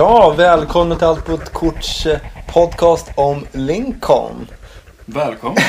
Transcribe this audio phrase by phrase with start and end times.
[0.00, 2.18] Ja, välkommen till Allt på ett korts eh,
[2.52, 4.46] podcast om Lincoln.
[5.04, 5.62] Välkommen.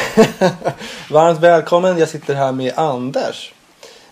[1.09, 1.97] Varmt välkommen.
[1.97, 3.53] Jag sitter här med Anders.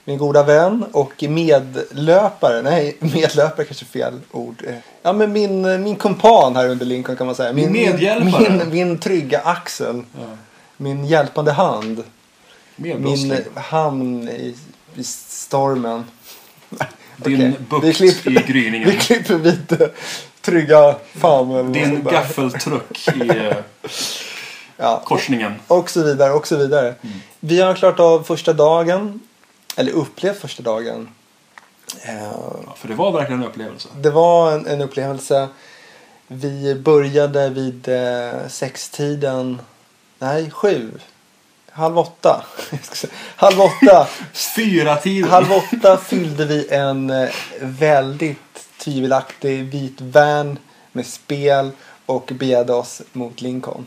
[0.03, 2.61] Min goda vän och medlöpare.
[2.61, 4.63] Nej, medlöpare kanske är fel ord.
[4.67, 7.53] Eh, Ja, men min, min kumpan här under Lincoln kan man säga.
[7.53, 8.49] Min medhjälpare.
[8.49, 10.03] Min, min trygga axel.
[10.19, 10.25] Ja.
[10.77, 12.03] Min hjälpande hand.
[12.75, 14.55] Min hamn i,
[14.95, 16.03] i stormen.
[17.25, 18.89] Din Okej, bukt klipper- i gryningen.
[18.89, 19.91] Vi klipper lite
[20.41, 21.71] trygga famn.
[21.73, 23.55] Din gaffeltruck i eh,
[24.77, 25.53] Ja, korsningen.
[25.67, 26.95] och så vidare och så vidare.
[27.39, 29.19] Vi har klarat av första dagen.
[29.77, 31.09] Eller upplevt första dagen.
[32.01, 32.23] Eh,
[32.65, 33.87] Ja, för det var verkligen en upplevelse.
[34.01, 35.47] Det var en, en upplevelse.
[36.27, 39.61] Vi började vid eh, sextiden.
[40.19, 40.91] Nej, sju.
[41.71, 42.45] Halv åtta.
[43.35, 44.07] Halv åtta.
[44.55, 45.29] Fyra tiden.
[45.29, 47.29] Halv åtta fyllde vi en eh,
[47.61, 48.37] väldigt
[48.77, 50.57] tvivelaktig vit van
[50.91, 51.71] med spel
[52.05, 53.85] och begärde oss mot Lincoln.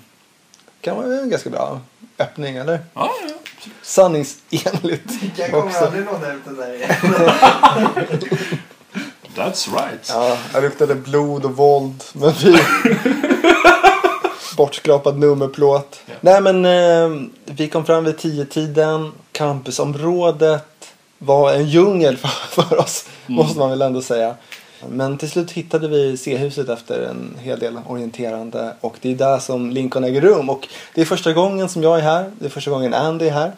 [0.81, 1.81] kan vara en ganska bra
[2.19, 2.81] öppning, eller?
[2.95, 3.35] Ja, ja.
[3.83, 5.13] Sanningsenligt.
[5.37, 5.85] Jag kommer också.
[5.85, 6.91] aldrig låna ut den där igen.
[9.37, 10.09] That's right.
[10.09, 12.05] Ja, jag luktade blod och våld.
[12.13, 12.59] Men vi...
[14.57, 16.01] Bortskrapad nummerplåt.
[16.07, 16.15] Ja.
[16.21, 19.13] Nej men eh, vi kom fram vid tio tiden.
[19.33, 23.05] Campusområdet var en djungel för, för oss.
[23.27, 24.35] Måste man väl ändå säga.
[24.89, 28.75] Men till slut hittade vi C-huset efter en hel del orienterande.
[28.81, 30.51] Och det är där som Lincoln äger rum.
[30.51, 32.31] Och det är första gången som jag är här.
[32.39, 33.53] Det är första gången Andy är här.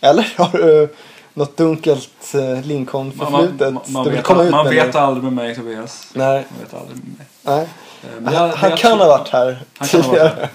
[0.00, 0.88] Eller har du
[1.34, 5.32] något dunkelt eh, Man, man, Lincoln-förflutet man, man, du vill vet, man vet aldrig med
[5.32, 6.06] mig Tobias.
[6.14, 7.26] Nej, Man vet aldrig med mig.
[7.42, 7.68] nej.
[8.04, 10.48] Eh, Han, jag- han jag kan ha varit här Han tidigare.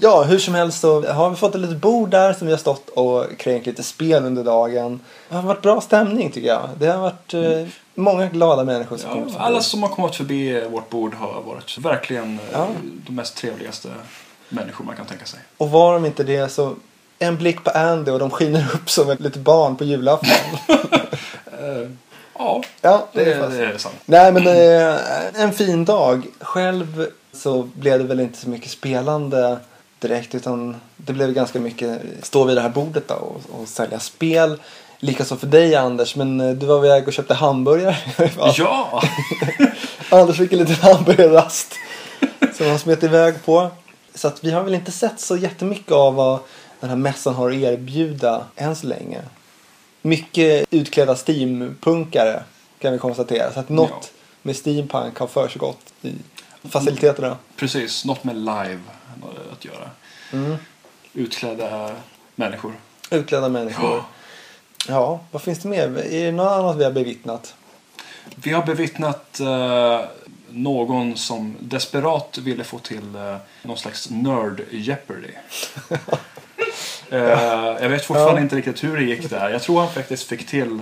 [0.00, 2.58] Ja, hur som helst så har vi fått ett litet bord där som vi har
[2.58, 5.00] stått och kränkt lite spel under dagen.
[5.28, 6.68] Det har varit bra stämning tycker jag.
[6.78, 9.44] Det har varit eh, många glada människor som Ja, kommit förbi.
[9.44, 12.66] alla som har kommit förbi vårt bord har varit verkligen eh, Ja.
[13.06, 13.88] de mest trevligaste
[14.48, 15.40] människor man kan tänka sig.
[15.56, 16.74] Och var de inte det så
[17.18, 20.28] en blick på Andy och de skiner upp som ett litet barn på julafton.
[22.38, 23.94] Ja, ja, det, det är- är det är sant.
[24.04, 26.26] Nej men eh, en fin dag.
[26.40, 29.58] Själv så blev det väl inte så mycket spelande
[29.98, 33.98] direkt utan det blev ganska mycket stå vid det här bordet då och, och sälja
[34.00, 34.60] spel.
[34.98, 37.96] Likaså för dig Anders men eh, du var väg och köpte hamburgare.
[38.56, 39.02] Ja!
[40.10, 41.74] Anders fick en liten hamburgerrast
[42.56, 43.70] som han smet iväg på.
[44.14, 46.38] Så att vi har väl inte sett så jättemycket av vad
[46.80, 49.18] den här mässan har att erbjuda än så länge.
[50.08, 52.42] Mycket utklädda steampunkare
[52.78, 53.52] kan vi konstatera.
[53.52, 54.02] Så att något Ja.
[54.42, 56.12] med steampunk har försiggått i
[56.68, 57.36] faciliteterna.
[57.56, 58.80] Precis, något med live
[59.52, 59.90] att göra.
[60.32, 60.56] Mm.
[61.14, 61.94] Utklädda
[62.34, 62.74] människor.
[63.10, 64.02] Utklädda människor.
[64.88, 65.98] Ja, vad finns det mer?
[65.98, 67.54] Är det något annat vi har bevittnat?
[68.34, 70.00] Vi har bevittnat eh,
[70.48, 75.30] någon som desperat ville få till eh, någon slags nerd Jeopardy.
[77.10, 77.18] eh,
[77.82, 78.42] jag vet fortfarande Ja.
[78.42, 79.48] inte riktigt hur det gick där.
[79.50, 80.78] Jag tror han faktiskt fick till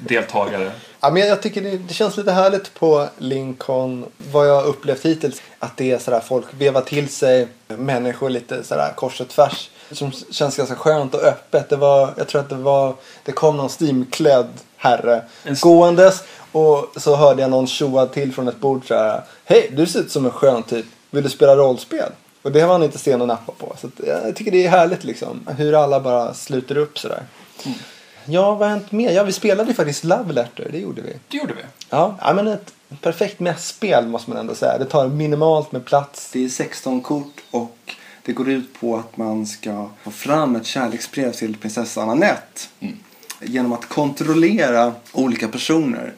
[0.00, 0.70] deltagare.
[1.00, 4.06] Ja, men jag tycker det, det känns lite härligt på Lincoln.
[4.32, 5.42] Vad jag har upplevt hittills.
[5.58, 9.70] Att det är sådär folk vevar till sig människor lite sådär kors och tvärs.
[9.92, 11.68] Som känns ganska skönt och öppet.
[11.68, 12.94] Det var, jag tror att det var,
[13.24, 16.22] det kom någon steamklädd herre En s- gåendes.
[16.52, 19.22] Och så hörde jag någon tjoa till från ett bord såhär.
[19.44, 20.86] Hej, du ser ut som en skön typ.
[21.10, 22.12] Vill du spela rollspel?
[22.42, 23.76] Och det var han inte sen att nappa på.
[23.80, 25.48] Så att, jag tycker det är härligt liksom.
[25.56, 27.22] Hur alla bara sluter upp sådär.
[28.24, 29.10] Ja, vad har hänt mer?
[29.10, 30.68] Ja, vi spelade ju faktiskt Love Letter.
[30.72, 31.16] Det gjorde vi.
[31.28, 31.62] Det gjorde vi.
[31.88, 34.78] Ja, ja men ett perfekt mässpel måste man ändå säga.
[34.78, 36.30] Det tar minimalt med plats.
[36.32, 40.66] Det är 16 kort och det går ut på att man ska få fram ett
[40.66, 42.60] kärleksbrev till prinsessan Anette.
[42.80, 42.98] Mm.
[43.40, 46.12] Genom att kontrollera olika personer.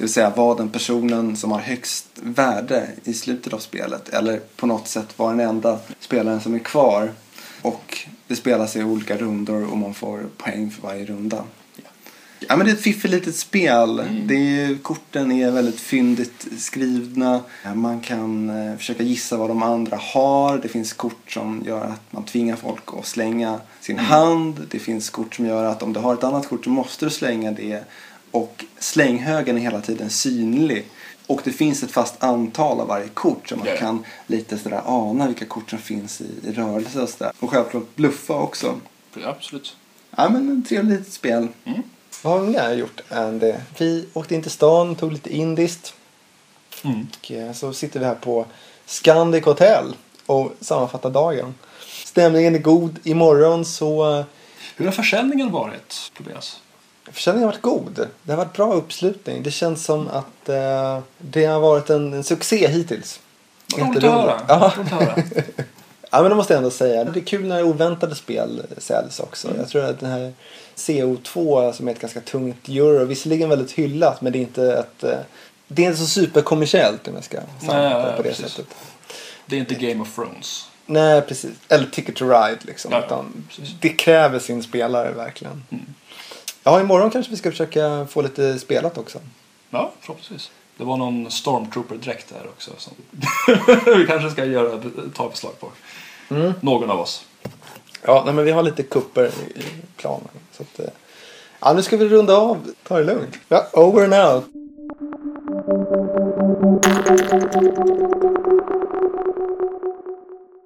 [0.00, 4.08] Det vill säga vad den personen som har högst värde i slutet av spelet.
[4.08, 7.12] Eller på något sätt vara den enda spelaren som är kvar.
[7.62, 11.44] Och det spelas i olika rundor och man får poäng för varje runda.
[12.38, 14.02] Ja men det är ett fiffigt litet spel.
[14.26, 17.40] Det är, korten är väldigt fyndigt skrivna.
[17.74, 20.58] Man kan eh, försöka gissa vad de andra har.
[20.58, 24.66] Det finns kort som gör att man tvingar folk att slänga sin hand.
[24.70, 27.10] Det finns kort som gör att om du har ett annat kort så måste du
[27.10, 27.84] slänga det.
[28.30, 30.86] Och slänghögen är hela tiden synlig.
[31.26, 33.78] Och det finns ett fast antal av varje kort så man Ja, ja.
[33.78, 37.32] kan lite sådär ana vilka kort som finns i, i rörelse och sådär.
[37.40, 38.80] Och självklart bluffa också.
[39.24, 39.76] Absolut.
[40.16, 41.48] Ja men ett trevligt litet spel.
[42.22, 43.60] Vad har vi mer gjort än det?
[43.78, 45.94] Vi åkte in till stan, tog lite indiskt.
[46.84, 47.06] Mm.
[47.20, 48.46] Och eh, så sitter vi här på
[48.86, 49.96] Scandic Hotel
[50.26, 51.54] och sammanfattar dagen.
[52.04, 52.98] Stämningen är god.
[53.04, 54.18] Imorgon så...
[54.18, 54.24] eh,
[54.76, 56.60] Hur har försäljningen varit, Tobias?
[57.12, 58.08] Försäljningen har varit god.
[58.22, 59.42] Det har varit bra uppslutning.
[59.42, 63.20] Det känns som att eh, det har varit en, en succé hittills.
[63.76, 64.40] Roligt att höra.
[64.48, 64.72] Ja.
[66.12, 67.04] Ja, men det måste jag ändå säga.
[67.04, 69.48] Det är kul när oväntade spel säljs också.
[69.48, 69.60] Mm.
[69.60, 70.32] Jag tror att den här
[70.76, 75.04] CO2 som är ett ganska tungt euro, visserligen väldigt hyllat men det är inte ett
[75.04, 75.18] eh,
[75.72, 78.46] det är inte så superkommersiellt om jag ska sammanfatta på det precis.
[78.46, 78.76] sättet.
[79.46, 80.66] Det är inte Game of Thrones.
[80.86, 81.50] Nej, precis.
[81.68, 82.92] Eller Ticket to Ride liksom.
[82.92, 83.24] Ja, ja,
[83.80, 85.62] det kräver sin spelare verkligen.
[86.62, 89.18] Ja, imorgon kanske vi ska försöka få lite spelat också.
[89.70, 90.50] Ja, förhoppningsvis.
[90.76, 92.92] Det var någon Stormtrooper-dräkt där också som
[93.98, 94.82] vi kanske ska göra,
[95.14, 95.68] ta beslag på.
[96.28, 96.52] Mm.
[96.60, 97.24] Någon av oss.
[98.02, 99.62] Ja, nej, men vi har lite kupper i
[99.96, 100.28] planen.
[100.52, 100.86] Så att, eh,
[101.60, 102.58] ja, nu ska vi runda av.
[102.82, 103.36] Ta det lugnt.
[103.48, 104.44] Ja, over and out.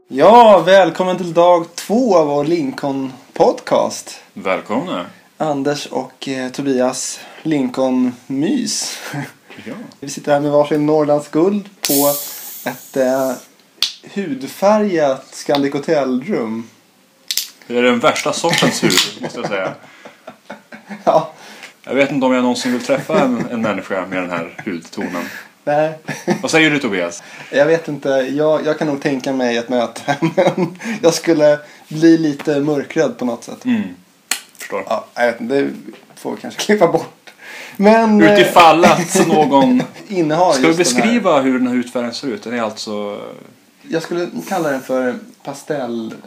[0.08, 4.20] Ja, välkommen till dag två av vår Lincoln podcast.
[4.32, 5.06] Välkomna.
[5.39, 8.99] Anders och eh, Tobias Lincoln-mys.
[9.65, 9.75] Ja.
[10.01, 12.15] Vi sitter här med varsin Norrlands guld på
[12.71, 13.33] ett eh,
[14.15, 16.69] hudfärgat Scandic Hotel-rum.
[17.67, 18.93] Det är den värsta sortens hud,
[19.23, 19.75] måste jag säga.
[21.05, 21.33] Ja,
[21.85, 25.25] Jag vet inte om jag någonsin vill träffa en, en människa med den här hudtonen.
[25.65, 25.99] nej.
[26.43, 27.23] Vad säger du Tobias?
[27.51, 30.17] Jag vet inte, jag, jag kan nog tänka mig ett möte.
[30.57, 31.59] Men jag skulle
[31.89, 33.65] bli lite mörkrädd på något sätt.
[33.65, 33.83] Mm.
[34.79, 34.85] Förstår.
[35.15, 35.71] Ja, jag vet inte, det
[36.17, 37.31] får vi kanske klippa bort.
[37.76, 39.82] Men eh, Utifall att någon...
[40.09, 42.43] innehar Ska vi just den beskriva hur den här hudfärgen ser ut?
[42.43, 43.21] Den är alltså
[43.88, 46.19] Jag skulle kalla den för pastellgul.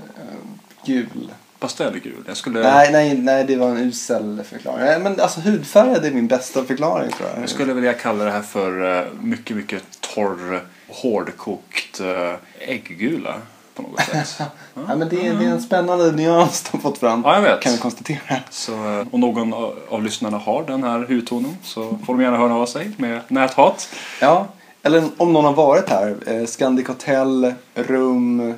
[0.86, 1.32] gul.
[1.60, 2.24] pastellgul.
[2.28, 5.04] Jag skulle, Nej, nej, nej, det var en usel förklaring.
[5.04, 7.42] Men alltså hudfärgad är min bästa förklaring tror jag.
[7.42, 13.36] jag skulle vilja kalla det här för eh, mycket, mycket torr, hårdkokt eh, ägggula
[13.78, 14.42] på något sätt.
[14.88, 17.22] Ja, men det, är, det är en spännande nyans de fått fram.
[17.26, 17.62] Ja, jag vet.
[17.62, 18.36] Kan vi konstatera.
[18.50, 19.54] Så eh, om någon
[19.90, 23.90] av lyssnarna har den här hudtonen så får de gärna höra av sig med näthat.
[24.22, 24.48] Ja,
[24.84, 26.16] eller om någon har varit här.
[26.28, 28.54] Eh, Scandic Hotel, rum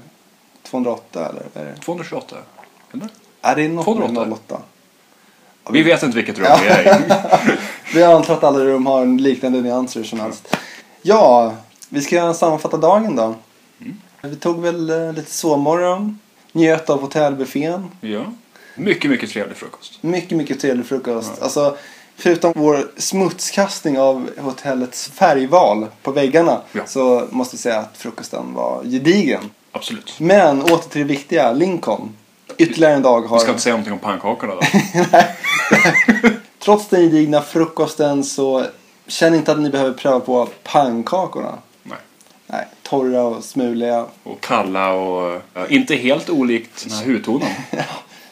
[0.63, 1.63] 208 eller?
[1.63, 1.75] Är det?
[1.75, 2.35] 228.
[2.93, 3.07] Eller?
[3.41, 4.13] Är det något 208?
[4.25, 4.61] med 08?
[5.63, 7.01] Ja, Vi vet inte vilket rum vi är i.
[7.93, 10.55] Vi antar att alla rum har liknande nyanser som helst.
[11.01, 11.53] Ja,
[11.89, 13.35] vi ska sammanfatta dagen då.
[14.21, 16.19] Vi tog väl eh, lite sovmorgon.
[16.51, 17.91] Njöt av hotellbuffén.
[18.01, 18.25] Ja.
[18.75, 20.03] Mycket, mycket trevlig frukost.
[20.03, 21.41] Mycket, mycket trevlig frukost.
[21.41, 21.77] Alltså,
[22.15, 26.81] förutom vår smutskastning av hotellets färgval på väggarna Ja.
[26.85, 29.41] så måste jag säga att frukosten var gedigen.
[29.71, 30.15] Absolut.
[30.19, 32.15] Men åter till det viktiga, Lincoln.
[32.57, 33.37] Ytterligare en dag har...
[33.37, 34.61] Vi ska inte säga någonting om pannkakorna då.
[36.63, 38.65] Trots den gedigna frukosten så
[39.07, 41.57] känn inte att ni behöver pröva på pannkakorna.
[42.89, 44.05] Torra och smuliga.
[44.23, 47.49] Och kalla och eh, inte helt olikt den här hudtonen.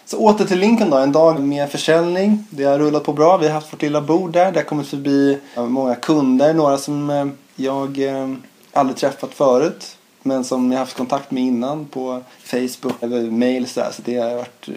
[0.05, 2.45] Så åter till Lincoln då, en dag med försäljning.
[2.49, 3.37] Det har rullat på bra.
[3.37, 4.51] Vi har haft vårt lilla bord där.
[4.51, 6.53] Det har kommit förbi många kunder.
[6.53, 7.25] Några som eh,
[7.55, 8.33] jag eh,
[8.73, 9.97] aldrig träffat förut.
[10.23, 13.91] Men som jag haft kontakt med innan på Facebook eller mail så, där.
[13.91, 14.73] så det har varit eh,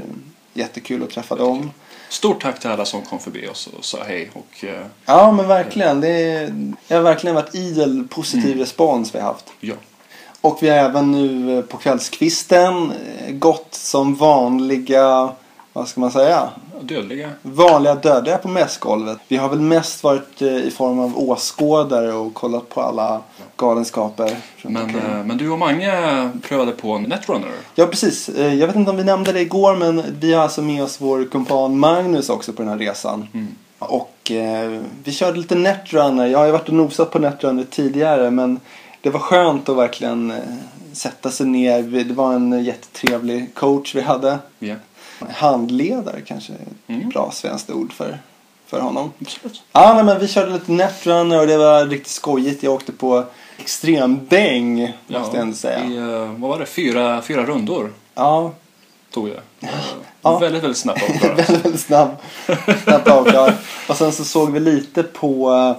[0.54, 1.70] jättekul att träffa dem.
[2.10, 4.30] Stort tack till alla som kom förbi oss och sa hej.
[4.32, 6.00] Och eh, Ja men verkligen.
[6.00, 9.44] Det, är, det har verkligen varit idel positiv respons vi har haft.
[9.60, 9.74] ja,
[10.40, 15.30] Och vi har även nu eh, på kvällskvisten eh, gått som vanliga,
[15.72, 16.50] vad ska man säga?
[16.82, 17.30] dödliga.
[17.42, 19.18] Vanliga dödliga på mässgolvet.
[19.28, 23.20] Vi har väl mest varit eh, i form av åskådare och kollat på alla
[23.56, 24.36] galenskaper.
[24.62, 27.50] Men, eh, men du och Mange prövade på Netrunner.
[27.74, 28.28] Ja precis.
[28.28, 31.00] Eh, Jag vet inte om vi nämnde det igår men vi har alltså med oss
[31.00, 33.26] vår kumpan Magnus också på den här resan.
[33.34, 33.46] Mm.
[33.78, 36.26] Och eh, vi körde lite Netrunner.
[36.26, 38.60] Jag har ju varit och nosat på Netrunner tidigare men
[39.00, 40.32] det var skönt att verkligen
[40.92, 41.82] sätta sig ner.
[41.82, 44.38] Det var en jättetrevlig coach vi hade.
[44.58, 44.74] Ja,
[45.28, 47.08] Handledare kanske är ett Mm.
[47.08, 48.18] bra svenskt ord för,
[48.66, 49.12] för honom.
[49.20, 49.62] absolut.
[49.72, 52.62] Ja, nej, men vi körde lite Netrunner och det var riktigt skojigt.
[52.62, 53.24] Jag åkte på
[53.58, 55.84] extrem däng måste jag ändå säga.
[55.84, 56.66] I, eh, vad var det?
[56.66, 58.52] Fyra, fyra rundor Ja,
[59.10, 59.28] tog.
[59.28, 59.34] Eh,
[60.22, 60.38] Ja.
[60.38, 62.10] Väldigt, väldigt snabbt väldigt, väldigt snabb.
[62.84, 63.54] Snabbt avklar.
[63.88, 65.76] Och sen så såg vi lite på eh,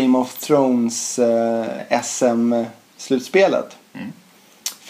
[0.00, 1.66] Game of Thrones eh,
[2.02, 3.76] SM-slutspelet.
[3.94, 4.12] Mm.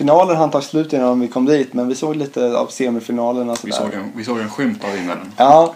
[0.01, 3.57] Finalen hann ta slut innan vi kom dit men vi såg lite av semifinalerna.
[3.65, 5.33] Vi såg, en, vi såg en skymt av vinnaren.
[5.37, 5.75] Ja,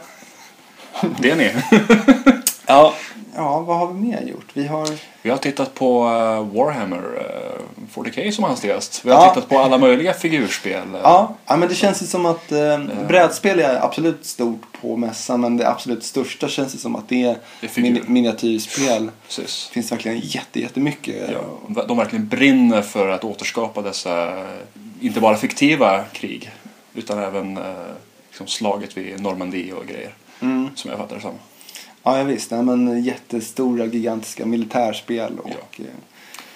[1.18, 1.52] Det är ni.
[2.66, 2.94] ja.
[3.36, 4.46] Ja, vad har vi mer gjort?
[4.52, 4.88] Vi har...
[5.22, 9.04] Vi har tittat på eh, Warhammer eh, 40K som hastigast.
[9.04, 9.34] Vi har Ja.
[9.34, 10.94] tittat på alla möjliga figurspel.
[10.94, 14.96] eh, Ja, ja men det känns ju som att eh, brädspel är absolut stort på
[14.96, 19.10] mässan men det absolut största känns det som att det är Det är min, miniatyrspel.
[19.26, 19.66] Precis.
[19.68, 21.30] Det finns verkligen jätte, jättemycket.
[21.76, 24.44] Ja, de verkligen brinner för att återskapa dessa, eh,
[25.00, 26.50] inte bara fiktiva krig,
[26.94, 27.62] utan även eh,
[28.28, 30.14] liksom slaget vid Normandie och grejer.
[30.40, 30.68] Mm.
[30.74, 31.34] som jag fattar det som.
[32.04, 32.50] Ja, ja visst.
[32.50, 35.84] Nej, men jättestora, gigantiska militärspel och eh,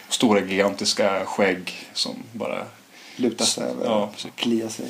[0.08, 2.58] Stora gigantiska skägg som bara...
[3.16, 4.30] luta sig över Ja, och precis.
[4.36, 4.86] klia sig.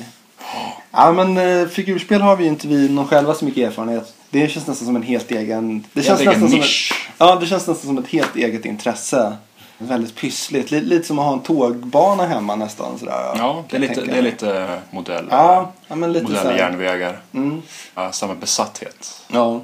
[0.91, 4.13] Ja, men eh, figurspel har vi ju inte vi någon själva så mycket erfarenhet.
[4.29, 5.85] Det känns nästan som en helt egen...
[5.93, 6.91] Det känns Helt egen nästan som nisch.
[6.91, 9.37] ett, Ja, det känns nästan som ett helt eget intresse.
[9.77, 10.71] Väldigt pyssligt.
[10.71, 12.99] Lite, lite som att ha en tågbana hemma nästan.
[12.99, 16.47] Sådär, Ja, det är lite, det är lite modell, Ja, ja men lite modell så
[16.49, 16.57] här.
[16.57, 17.21] järnvägar.
[17.33, 17.61] Mm.
[17.95, 19.21] Ja, samma besatthet.
[19.27, 19.61] Ja.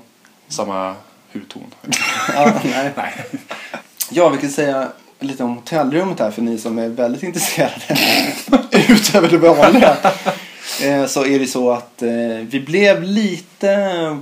[0.47, 0.95] Samma
[1.33, 1.63] hudton.
[2.35, 2.53] Ja,
[2.95, 3.13] nej.
[4.11, 4.87] ja, vi kan säga
[5.19, 7.97] lite om hotellrummet här för ni som är väldigt intresserade.
[8.89, 9.97] Utöver det vanliga.
[10.83, 12.09] Eh, Så är det så att eh,
[12.41, 14.17] vi blev lite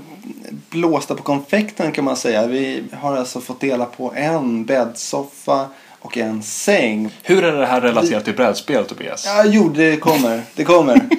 [0.70, 2.48] blåsta på konfekten kan man säga.
[2.48, 5.68] Vi har alltså fått dela på en bäddsoffa
[6.00, 7.10] och en säng.
[7.24, 9.24] Hur är det här relaterat till brädspel, Tobias?
[9.25, 10.42] Ja, jo, det kommer.
[10.56, 11.01] Det kommer.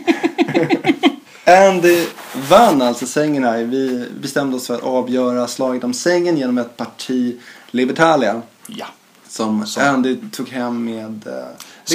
[1.47, 2.07] Andy
[2.49, 3.65] vann alltså sängen här.
[3.65, 8.43] Vi bestämde oss för att avgöra slaget om sängen genom ett parti Libertalia.
[8.67, 8.87] Ja.
[9.29, 11.33] Som Som- Andy tog hem med eh,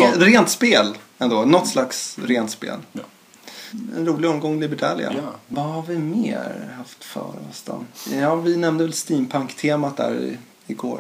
[0.02, 1.46] re, rent spel ändå.
[1.46, 2.78] Något slags rent spel.
[2.92, 3.02] Ja.
[3.98, 5.14] En rolig omgång Libertalia.
[5.16, 5.34] Ja.
[5.48, 7.84] Vad har vi mer haft för oss då?
[8.14, 10.38] Ja, vi nämnde väl steampunk-temat där i,
[10.68, 11.00] igår.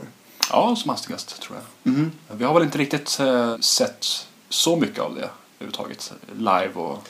[0.51, 1.93] Ja, som hastigast tror jag.
[1.93, 2.11] Mhm.
[2.37, 4.05] Vi har väl inte riktigt eh, sett
[4.49, 5.29] så mycket av det
[5.59, 6.13] överhuvudtaget.
[6.37, 7.07] Live och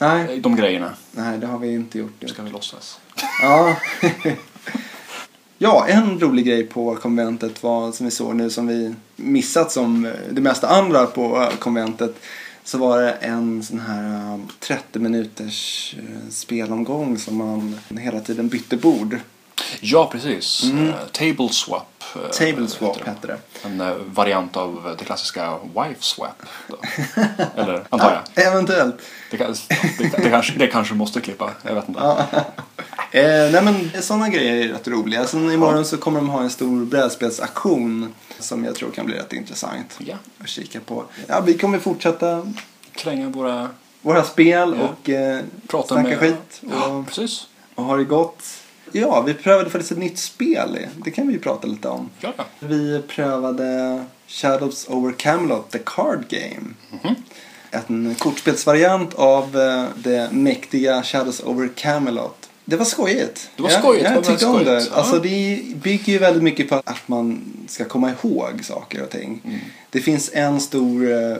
[0.00, 0.94] Nej, eh, de grejerna.
[1.12, 2.12] nej, det har vi inte gjort.
[2.18, 2.28] Det.
[2.28, 3.00] Ska vi låtsas.
[3.42, 3.76] Ja.
[5.58, 10.04] ja, en rolig grej på konventet var som vi såg nu som vi missat som
[10.04, 12.16] eh, det mesta andra på eh, konventet.
[12.64, 15.94] Så var det en sån här eh, 30 minuters
[16.30, 19.18] spelomgång som man hela tiden bytte bord.
[19.80, 20.62] Ja, precis.
[20.64, 20.88] Mm.
[20.88, 22.04] Eh, table swap.
[22.16, 23.38] eh, Table swap heter hette det.
[23.64, 26.42] En eh, variant av det klassiska wife swap.
[27.56, 28.46] Eller, antar jag.
[28.46, 28.96] Eventuellt.
[29.30, 29.54] Det, det,
[30.22, 31.50] det, kanske, det kanske måste klippa.
[31.62, 32.00] Jag vet inte.
[32.00, 32.26] Ja.
[33.12, 35.26] Eh, nej men sådana grejer är rätt roliga.
[35.26, 39.32] Sen imorgon så kommer de ha en stor brädspelsaktion som jag tror kan bli rätt
[39.32, 40.14] intressant Ja.
[40.38, 41.04] att kika på.
[41.26, 42.52] Ja, vi kommer fortsätta
[42.92, 43.68] Kränga våra...
[44.02, 44.88] våra spel Ja.
[44.88, 46.18] och eh, Prata snacka med...
[46.18, 46.60] skit.
[46.60, 47.46] Ja, Och, precis.
[47.74, 48.42] och ha det gott.
[48.92, 50.78] Ja, vi prövade faktiskt ett nytt spel.
[51.04, 52.10] Det kan vi ju prata lite om.
[52.20, 52.32] Ja.
[52.58, 56.74] Vi prövade Shadows over Camelot, the card game.
[57.02, 57.14] Mhm.
[57.70, 62.39] En kortspelsvariant av eh, det mäktiga Shadows over Camelot.
[62.64, 63.50] Det var skojigt.
[63.56, 64.72] Det var Ja, skojigt, Jag, det var tyckte om det.
[64.90, 64.94] ja.
[64.94, 69.40] Alltså, det bygger ju väldigt mycket på att man ska komma ihåg saker och ting.
[69.44, 69.58] Mm.
[69.90, 71.36] Det finns en stor eh,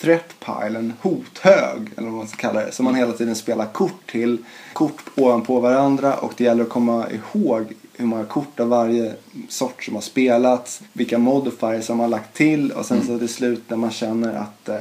[0.00, 2.72] threat pile, en hothög eller vad man ska kalla det.
[2.72, 4.38] Som man hela tiden spelar kort till.
[4.72, 9.14] Kort ovanpå varandra och det gäller att komma ihåg hur många kort av varje
[9.48, 10.80] sort som har spelats.
[10.92, 14.34] Vilka modifiers som man har lagt till och sen så till slut när man känner
[14.34, 14.76] att eh,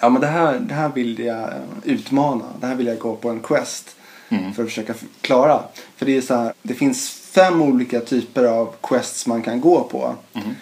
[0.00, 1.48] ja men det här, det här vill jag eh,
[1.84, 2.44] utmana.
[2.60, 3.96] Det här vill jag gå på en quest
[4.28, 4.54] Mm.
[4.54, 5.62] för att försöka klara.
[5.96, 9.80] För det är så här, det finns fem olika typer av quests man kan gå
[9.82, 10.14] på.
[10.32, 10.54] Mhm.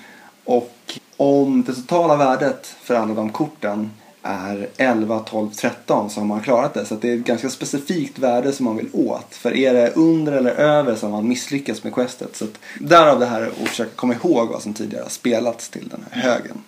[0.45, 3.91] Och om det totala värdet för alla de korten
[4.23, 6.87] är 11, 12, 13 så har man klarat det.
[6.87, 9.35] Så det är ett ganska specifikt värde som man vill åt.
[9.35, 12.37] För är det under eller över så har man misslyckats med questet.
[12.37, 15.89] Så att därav det här att försöka komma ihåg vad som tidigare har spelats till
[15.89, 16.63] den här högen.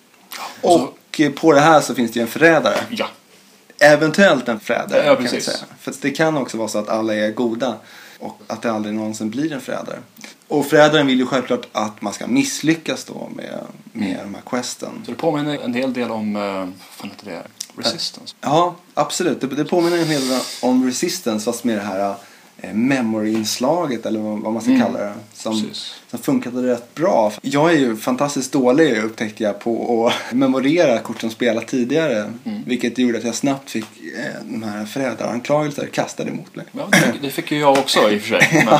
[0.60, 2.76] Och så- Och på det här så finns det ju en förrädare.
[2.90, 3.06] Ja.
[3.80, 5.56] Eventuellt en förrädare Ja, kan säga.
[5.80, 7.76] För det kan också vara så att alla är goda
[8.18, 9.98] och att det aldrig någonsin blir en förrädare.
[10.48, 13.58] Och förrädaren vill ju självklart att man ska misslyckas då med,
[13.92, 14.90] med de här questen.
[15.04, 16.36] Så det påminner en hel del om...
[16.36, 17.42] Uh, vad fan heter det?
[17.82, 18.34] Resistance.
[18.40, 19.40] Ja, absolut.
[19.40, 22.14] Det, det påminner en hel del om Resistance fast med det här
[22.58, 24.82] eh, memory-inslaget eller vad, vad man ska Mm.
[24.86, 25.14] kalla det.
[25.34, 25.94] Som, Precis.
[26.10, 27.32] Som funkade rätt bra.
[27.42, 32.32] Jag är ju fantastiskt dålig upptäckte jag på att memorera kort som spelat tidigare.
[32.44, 32.62] Mm.
[32.66, 33.84] Vilket gjorde att jag snabbt fick
[34.18, 36.66] eh, de här förrädaranklagelser kastade mot mig.
[36.72, 38.66] Ja, det, det fick ju jag också i och för sig.
[38.66, 38.74] Men,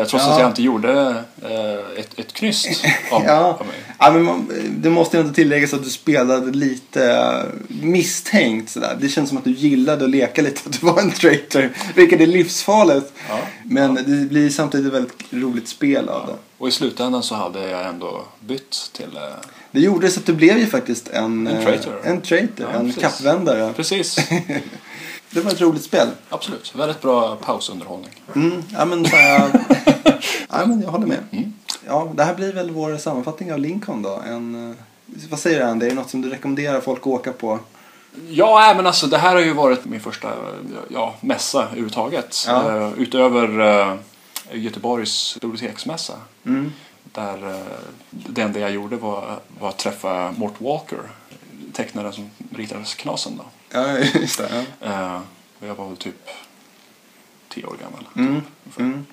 [0.00, 0.40] eh, trots att Ja.
[0.40, 0.92] jag inte gjorde
[1.42, 3.58] eh, ett, ett knyst av, Ja.
[3.60, 3.76] av mig.
[3.98, 7.32] Ja, men man, det måste ju inte tilläggas att du spelade lite
[7.82, 8.96] misstänkt sådär.
[9.00, 11.70] Det känns som att du gillade att leka lite att du var en traitor.
[11.94, 13.12] Vilket är livsfarligt.
[13.28, 13.38] Ja.
[13.64, 16.34] Men det blir samtidigt ett väldigt roligt spel av det.
[16.60, 19.16] Och i slutändan så hade jag ändå bytt till...
[19.16, 19.22] Eh,
[19.70, 22.00] Det gjorde så att du blev ju faktiskt en, En eh, traitor.
[22.04, 23.02] en, traitor, Ja, en precis.
[23.02, 23.72] kappvändare.
[23.72, 24.16] precis.
[25.30, 26.08] Det var ett roligt spel.
[26.28, 26.74] Absolut.
[26.74, 28.10] Väldigt bra pausunderhållning.
[28.34, 29.50] Mm, ja, men, här,
[30.50, 31.18] ja, men jag håller med.
[31.30, 31.52] Mm.
[31.86, 34.22] Ja, det här blir väl vår sammanfattning av Lincoln då.
[34.26, 34.76] En, eh,
[35.30, 35.86] vad säger du Andy?
[35.86, 37.58] Är det något som du rekommenderar folk att åka på?
[38.28, 40.28] Ja, men alltså det här har ju varit min första
[40.88, 42.44] ja, mässa överhuvudtaget.
[42.46, 42.76] Ja.
[42.76, 43.94] Eh, utöver eh,
[44.52, 46.14] Göteborgs biblioteksmässa.
[46.46, 46.72] Mm.
[47.04, 47.66] Där eh,
[48.10, 51.00] det enda jag gjorde var, var att träffa Mort Walker.
[51.72, 53.44] Tecknaren som ritade Knasen då.
[53.72, 54.66] Ja, just det.
[54.80, 54.86] Ja.
[54.88, 55.20] Eh,
[55.68, 56.28] jag var väl typ
[57.48, 58.08] tio år gammal.
[58.16, 58.42] Mm.
[58.78, 59.06] Mm.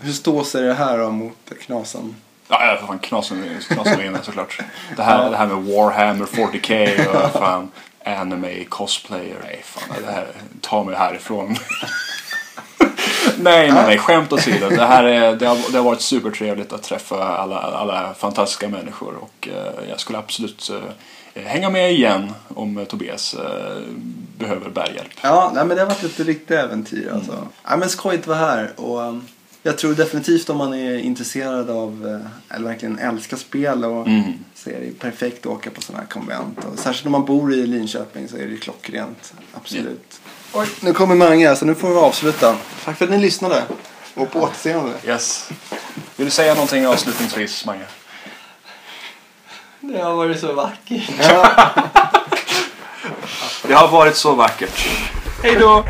[0.00, 2.14] Hur stås är det här då mot Knasan?
[2.48, 4.60] Ja, ja, för fan knasen, knasen vinner såklart.
[4.96, 7.70] Det här, det här med Warhammer 40K och fan
[8.04, 9.36] anime cosplayer.
[9.44, 10.26] Nej, fan det här,
[10.60, 11.56] ta mig härifrån.
[13.42, 14.68] Nej, nej, nej, skämt åsido.
[14.68, 19.14] Det, här är, det, har, det har varit supertrevligt att träffa alla, alla fantastiska människor
[19.20, 20.70] och eh, jag skulle absolut
[21.34, 23.82] eh, hänga med igen om eh, Tobias eh,
[24.38, 25.10] behöver bärhjälp.
[25.22, 27.46] Ja, nej, men det har varit ett riktigt äventyr alltså.
[27.68, 29.26] Ja, men skojigt att vara här och um,
[29.62, 34.32] jag tror definitivt om man är intresserad av, eller verkligen älskar spel och Mm.
[34.54, 36.58] så är det perfekt att åka på sådana här konvent.
[36.72, 39.34] Och särskilt om man bor i Linköping så är det klockrent.
[39.54, 40.20] Absolut.
[40.54, 42.56] Oj, nu kommer Mange så nu får vi avsluta.
[42.84, 43.62] Tack för att ni lyssnade.
[44.14, 44.92] Och på återseende.
[45.06, 45.48] Yes.
[46.16, 47.84] Vill du säga någonting avslutningsvis, Mange?
[49.80, 51.10] Det har varit så vackert.
[53.62, 54.88] Det har varit så vackert.
[55.42, 55.84] Hej då!